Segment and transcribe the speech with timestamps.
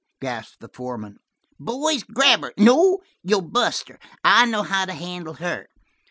[0.19, 1.19] gasped the foreman.
[1.59, 2.53] "Boys, grab her.
[2.57, 5.69] No, you'd bust her; I know how to handle her!"